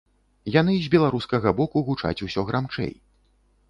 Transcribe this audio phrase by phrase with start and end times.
[0.55, 2.91] Яны з беларускага боку гучаць усё грамчэй.